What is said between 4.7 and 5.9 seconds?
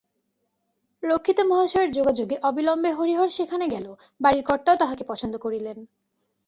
তাহাকে পছন্দ করিলেন।